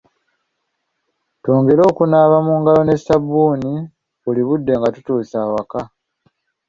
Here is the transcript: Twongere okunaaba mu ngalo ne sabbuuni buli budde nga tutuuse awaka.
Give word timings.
Twongere 1.41 1.81
okunaaba 1.91 2.37
mu 2.47 2.53
ngalo 2.59 2.81
ne 2.85 2.95
sabbuuni 3.05 3.73
buli 4.23 4.41
budde 4.47 4.73
nga 4.79 4.87
tutuuse 4.95 5.35
awaka. 5.45 5.81